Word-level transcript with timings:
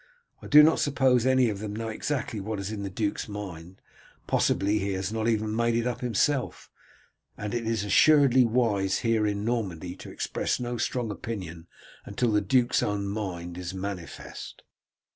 I 0.41 0.47
do 0.47 0.63
not 0.63 0.79
suppose 0.79 1.27
any 1.27 1.47
of 1.47 1.59
them 1.59 1.75
know 1.75 1.89
exactly 1.89 2.39
what 2.39 2.59
is 2.59 2.71
in 2.71 2.81
the 2.81 2.89
duke's 2.89 3.29
mind 3.29 3.83
possibly 4.25 4.79
he 4.79 4.93
has 4.93 5.13
not 5.13 5.27
even 5.27 5.55
made 5.55 5.75
it 5.75 5.85
up 5.85 6.01
himself; 6.01 6.71
and 7.37 7.53
it 7.53 7.67
is 7.67 7.83
assuredly 7.83 8.43
wise 8.43 9.01
here 9.05 9.27
in 9.27 9.45
Normandy 9.45 9.95
to 9.97 10.09
express 10.09 10.59
no 10.59 10.77
strong 10.79 11.11
opinion 11.11 11.67
until 12.03 12.31
the 12.31 12.41
duke's 12.41 12.81
own 12.81 13.09
mind 13.09 13.59
is 13.59 13.75
manifest." 13.75 14.63